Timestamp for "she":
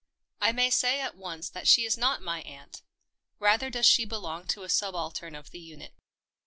1.67-1.85, 3.85-4.03